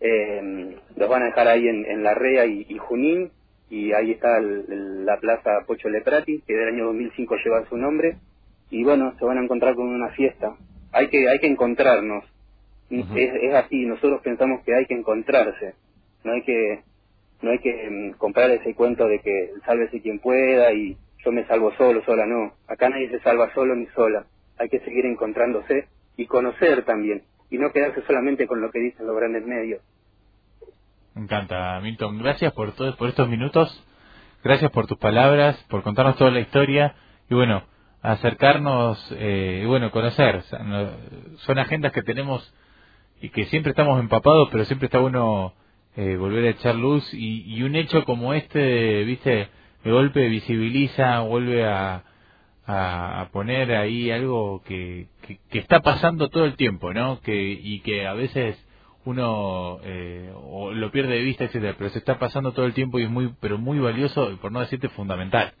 eh, 0.00 0.76
los 0.96 1.08
van 1.10 1.24
a 1.24 1.26
dejar 1.26 1.48
ahí 1.48 1.68
en, 1.68 1.84
en 1.84 2.04
La 2.04 2.14
Rea 2.14 2.46
y, 2.46 2.78
Junín 2.78 3.30
y 3.68 3.92
ahí 3.92 4.12
está 4.12 4.40
la 4.40 5.20
plaza 5.20 5.66
Pocho 5.66 5.90
Leprati, 5.90 6.40
que 6.40 6.54
del 6.54 6.68
año 6.68 6.86
2005 6.86 7.36
lleva 7.44 7.68
su 7.68 7.76
nombre, 7.76 8.16
y 8.70 8.82
bueno, 8.82 9.14
se 9.18 9.26
van 9.26 9.36
a 9.36 9.42
encontrar 9.42 9.74
con 9.74 9.88
una 9.88 10.08
fiesta. 10.08 10.56
Hay 10.90 11.08
que, 11.08 11.28
hay 11.28 11.38
que 11.38 11.48
encontrarnos. 11.48 12.24
Es, 12.90 13.34
es 13.42 13.54
así, 13.54 13.86
nosotros 13.86 14.20
pensamos 14.22 14.62
que 14.64 14.74
hay 14.74 14.86
que 14.86 14.94
encontrarse, 14.94 15.74
no 16.24 16.32
hay 16.32 16.42
que, 16.42 16.80
no 17.42 17.50
hay 17.50 17.58
que 17.60 17.90
mm, 17.90 18.18
comprar 18.18 18.50
ese 18.50 18.74
cuento 18.74 19.06
de 19.06 19.20
que 19.20 19.52
sálvese 19.64 20.02
quien 20.02 20.18
pueda 20.18 20.72
y 20.72 20.96
yo 21.24 21.32
me 21.32 21.46
salvo 21.46 21.72
solo, 21.76 22.02
sola, 22.04 22.26
no. 22.26 22.54
Acá 22.66 22.88
nadie 22.88 23.10
se 23.10 23.20
salva 23.20 23.52
solo 23.54 23.74
ni 23.74 23.86
sola. 23.88 24.24
Hay 24.58 24.68
que 24.68 24.80
seguir 24.80 25.06
encontrándose 25.06 25.88
y 26.16 26.26
conocer 26.26 26.84
también, 26.84 27.22
y 27.50 27.58
no 27.58 27.72
quedarse 27.72 28.02
solamente 28.06 28.46
con 28.46 28.60
lo 28.60 28.70
que 28.70 28.80
dicen 28.80 29.06
los 29.06 29.16
grandes 29.16 29.44
medios. 29.46 29.82
Me 31.14 31.22
encanta, 31.22 31.80
Milton. 31.80 32.18
Gracias 32.18 32.52
por 32.52 32.72
todos 32.72 32.96
por 32.96 33.08
estos 33.08 33.28
minutos. 33.28 33.86
Gracias 34.42 34.70
por 34.70 34.86
tus 34.86 34.98
palabras, 34.98 35.56
por 35.68 35.82
contarnos 35.82 36.16
toda 36.16 36.30
la 36.30 36.40
historia 36.40 36.94
y 37.28 37.34
bueno, 37.34 37.62
acercarnos 38.00 39.14
eh, 39.18 39.60
y 39.62 39.66
bueno, 39.66 39.90
conocer. 39.90 40.42
Son 41.36 41.58
agendas 41.58 41.92
que 41.92 42.02
tenemos 42.02 42.54
y 43.20 43.30
que 43.30 43.46
siempre 43.46 43.70
estamos 43.70 44.00
empapados, 44.00 44.48
pero 44.50 44.64
siempre 44.64 44.86
está 44.86 44.98
bueno 44.98 45.54
eh, 45.96 46.16
volver 46.16 46.46
a 46.46 46.50
echar 46.50 46.74
luz 46.74 47.08
y, 47.12 47.62
un 47.62 47.76
hecho 47.76 48.04
como 48.04 48.32
este, 48.32 49.04
viste, 49.04 49.48
de 49.84 49.90
golpe 49.90 50.28
visibiliza, 50.28 51.20
vuelve 51.20 51.66
a, 51.66 52.04
a, 52.66 53.28
poner 53.32 53.72
ahí 53.72 54.10
algo 54.10 54.62
que, 54.64 55.08
que, 55.50 55.58
está 55.58 55.80
pasando 55.80 56.28
todo 56.28 56.44
el 56.44 56.56
tiempo, 56.56 56.92
¿no? 56.94 57.20
Que, 57.20 57.52
y 57.52 57.80
que 57.80 58.06
a 58.06 58.14
veces 58.14 58.56
uno 59.04 59.80
eh, 59.82 60.32
lo 60.72 60.90
pierde 60.90 61.14
de 61.14 61.22
vista, 61.22 61.44
etcétera, 61.44 61.74
pero 61.76 61.90
se 61.90 61.98
está 61.98 62.18
pasando 62.18 62.52
todo 62.52 62.66
el 62.66 62.74
tiempo 62.74 62.98
y 62.98 63.04
es 63.04 63.10
muy, 63.10 63.34
pero 63.40 63.58
muy 63.58 63.78
valioso, 63.78 64.30
y 64.30 64.36
por 64.36 64.52
no 64.52 64.60
decirte 64.60 64.88
fundamental. 64.90 65.52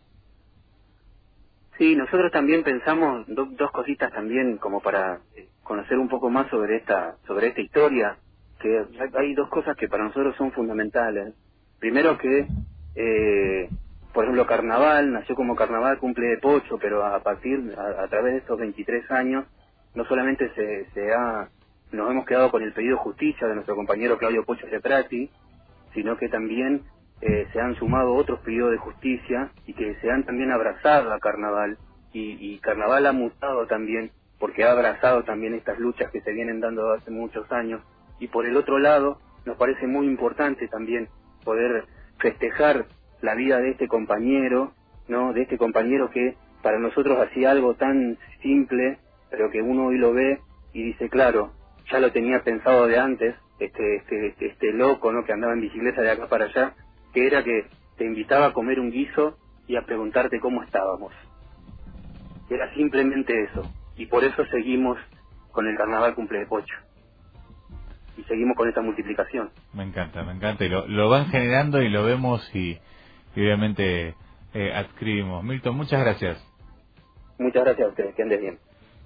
Sí, 1.76 1.96
nosotros 1.96 2.30
también 2.30 2.62
pensamos 2.62 3.24
dos 3.26 3.70
cositas 3.72 4.12
también 4.12 4.58
como 4.58 4.80
para 4.80 5.20
eh, 5.34 5.48
conocer 5.70 5.98
un 5.98 6.08
poco 6.08 6.30
más 6.30 6.50
sobre 6.50 6.78
esta 6.78 7.14
sobre 7.28 7.46
esta 7.46 7.60
historia, 7.60 8.16
que 8.58 8.84
hay 9.14 9.34
dos 9.34 9.48
cosas 9.48 9.76
que 9.76 9.86
para 9.86 10.02
nosotros 10.02 10.34
son 10.34 10.50
fundamentales. 10.50 11.32
Primero 11.78 12.18
que, 12.18 12.48
eh, 12.96 13.68
por 14.12 14.24
ejemplo, 14.24 14.46
Carnaval 14.46 15.12
nació 15.12 15.36
como 15.36 15.54
Carnaval, 15.54 15.98
cumple 15.98 16.26
de 16.26 16.38
Pocho, 16.38 16.76
pero 16.80 17.06
a 17.06 17.22
partir, 17.22 17.72
a, 17.78 18.08
través 18.08 18.32
de 18.32 18.38
estos 18.38 18.58
23 18.58 19.08
años, 19.12 19.44
no 19.94 20.04
solamente 20.06 20.52
se, 20.56 20.90
se 20.92 21.12
ha 21.14 21.48
nos 21.92 22.10
hemos 22.10 22.26
quedado 22.26 22.50
con 22.50 22.64
el 22.64 22.72
pedido 22.72 22.96
de 22.96 23.04
justicia 23.04 23.46
de 23.46 23.54
nuestro 23.54 23.76
compañero 23.76 24.18
Claudio 24.18 24.44
Pocho 24.44 24.66
Prati, 24.82 25.30
sino 25.94 26.16
que 26.16 26.28
también 26.28 26.82
eh, 27.20 27.46
se 27.52 27.60
han 27.60 27.76
sumado 27.76 28.14
otros 28.14 28.40
pedidos 28.40 28.72
de 28.72 28.78
justicia 28.78 29.52
y 29.66 29.74
que 29.74 29.94
se 30.00 30.10
han 30.10 30.24
también 30.24 30.50
abrazado 30.50 31.12
a 31.12 31.20
Carnaval 31.20 31.78
y, 32.12 32.58
Carnaval 32.58 33.06
ha 33.06 33.12
mutado 33.12 33.68
también 33.68 34.10
porque 34.40 34.64
ha 34.64 34.72
abrazado 34.72 35.22
también 35.22 35.54
estas 35.54 35.78
luchas 35.78 36.10
que 36.10 36.22
se 36.22 36.32
vienen 36.32 36.60
dando 36.60 36.92
hace 36.92 37.10
muchos 37.12 37.50
años 37.52 37.82
y 38.18 38.26
por 38.26 38.46
el 38.46 38.56
otro 38.56 38.78
lado 38.78 39.20
nos 39.44 39.56
parece 39.56 39.86
muy 39.86 40.06
importante 40.06 40.66
también 40.66 41.08
poder 41.44 41.84
festejar 42.18 42.86
la 43.20 43.34
vida 43.34 43.58
de 43.58 43.70
este 43.70 43.86
compañero, 43.86 44.72
¿no? 45.08 45.32
De 45.32 45.42
este 45.42 45.58
compañero 45.58 46.10
que 46.10 46.36
para 46.62 46.78
nosotros 46.78 47.18
hacía 47.18 47.50
algo 47.50 47.74
tan 47.74 48.18
simple, 48.42 48.98
pero 49.30 49.50
que 49.50 49.62
uno 49.62 49.86
hoy 49.86 49.98
lo 49.98 50.12
ve 50.12 50.40
y 50.72 50.82
dice, 50.82 51.08
claro, 51.08 51.52
ya 51.90 52.00
lo 52.00 52.12
tenía 52.12 52.42
pensado 52.42 52.86
de 52.86 52.98
antes, 52.98 53.34
este, 53.58 53.96
este, 53.96 54.28
este, 54.28 54.46
este, 54.46 54.72
loco 54.72 55.12
¿no? 55.12 55.24
que 55.24 55.32
andaba 55.32 55.52
en 55.52 55.60
bicicleta 55.60 56.02
de 56.02 56.10
acá 56.10 56.28
para 56.28 56.46
allá, 56.46 56.74
que 57.12 57.26
era 57.26 57.44
que 57.44 57.66
te 57.96 58.04
invitaba 58.04 58.46
a 58.46 58.52
comer 58.52 58.80
un 58.80 58.90
guiso 58.90 59.38
y 59.66 59.76
a 59.76 59.82
preguntarte 59.82 60.40
cómo 60.40 60.62
estábamos. 60.62 61.12
Era 62.48 62.72
simplemente 62.74 63.44
eso. 63.44 63.70
Y 64.00 64.06
por 64.06 64.24
eso 64.24 64.46
seguimos 64.46 64.96
con 65.52 65.68
el 65.68 65.76
carnaval 65.76 66.14
cumple 66.14 66.38
de 66.38 66.46
pocho. 66.46 66.74
Y 68.16 68.22
seguimos 68.22 68.56
con 68.56 68.66
esta 68.66 68.80
multiplicación. 68.80 69.50
Me 69.74 69.82
encanta, 69.82 70.22
me 70.22 70.32
encanta. 70.32 70.64
Y 70.64 70.70
lo, 70.70 70.88
lo 70.88 71.10
van 71.10 71.26
generando 71.26 71.82
y 71.82 71.90
lo 71.90 72.02
vemos 72.02 72.42
y, 72.56 72.78
obviamente 73.36 74.14
eh, 74.54 74.72
adscribimos. 74.74 75.44
Milton, 75.44 75.76
muchas 75.76 76.00
gracias. 76.00 76.42
Muchas 77.38 77.62
gracias 77.62 77.86
a 77.86 77.90
ustedes. 77.90 78.14
Que 78.14 78.22
andes 78.22 78.40
bien. 78.40 78.58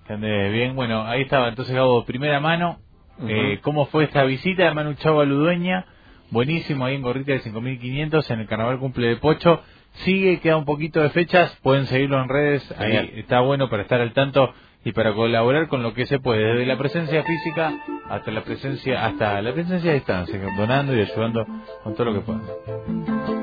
Que 0.07 0.15
bien. 0.51 0.77
Bueno, 0.77 1.03
ahí 1.03 1.23
estaba 1.23 1.49
entonces 1.49 1.75
Gabo, 1.75 2.05
primera 2.05 2.39
mano. 2.39 2.79
eh, 3.27 3.59
¿Cómo 3.63 3.87
fue 3.87 4.05
esta 4.05 4.23
visita 4.23 4.63
de 4.63 4.75
Manu 4.75 4.95
Chavo 4.95 5.23
a 5.23 5.25
Ludueña? 5.25 5.87
Buenísimo, 6.31 6.85
ahí 6.85 6.95
en 6.95 7.03
Gorrita 7.03 7.33
de 7.33 7.41
5500, 7.41 8.31
en 8.31 8.41
el 8.41 8.47
Carnaval 8.47 8.79
Cumple 8.79 9.09
de 9.09 9.17
Pocho. 9.17 9.61
Sigue, 10.05 10.39
queda 10.39 10.57
un 10.57 10.65
poquito 10.65 11.01
de 11.01 11.11
fechas, 11.11 11.59
pueden 11.65 11.87
seguirlo 11.87 12.21
en 12.23 12.29
redes, 12.29 12.75
ahí 12.79 13.13
está 13.17 13.41
bueno 13.41 13.69
para 13.69 13.83
estar 13.83 14.01
al 14.01 14.13
tanto 14.13 14.53
y 14.85 14.93
para 14.93 15.15
colaborar 15.15 15.69
con 15.69 15.83
lo 15.83 15.95
que 15.95 16.07
se 16.07 16.19
puede, 16.19 16.45
desde 16.45 16.67
la 16.67 16.79
presencia 16.79 17.25
física 17.25 17.73
hasta 18.09 18.31
la 18.31 18.45
presencia, 18.45 19.07
hasta 19.07 19.41
la 19.41 19.53
presencia 19.53 19.91
de 19.91 19.97
distancia, 19.97 20.41
donando 20.57 20.95
y 20.95 21.01
ayudando 21.01 21.47
con 21.83 21.95
todo 21.95 22.07
lo 22.07 22.15
que 22.15 22.21
puedan. 22.21 23.34